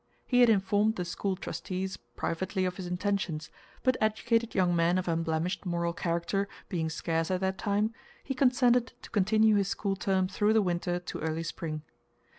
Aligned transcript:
He 0.25 0.39
had 0.39 0.49
informed 0.49 0.95
the 0.95 1.05
school 1.05 1.35
trustees 1.35 1.95
privately 2.15 2.65
of 2.65 2.77
his 2.77 2.87
intentions, 2.87 3.51
but 3.83 3.97
educated 4.01 4.55
young 4.55 4.75
men 4.75 4.97
of 4.97 5.07
unblemished 5.07 5.63
moral 5.63 5.93
character 5.93 6.47
being 6.69 6.89
scarce 6.89 7.29
at 7.29 7.41
that 7.41 7.59
time, 7.59 7.93
he 8.23 8.33
consented 8.33 8.93
to 9.03 9.11
continue 9.11 9.57
his 9.57 9.67
school 9.67 9.95
term 9.95 10.27
through 10.27 10.53
the 10.53 10.63
winter 10.63 10.97
to 10.97 11.19
early 11.19 11.43
spring. 11.43 11.83